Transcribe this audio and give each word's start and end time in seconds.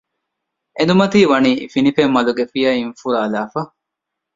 އެނދުމަތީ 0.77 1.19
ވަނީ 1.31 1.51
ފިނިފެންމަލުގެ 1.73 2.45
ފިޔައިން 2.51 2.93
ފުރާލާފަ 2.99 3.61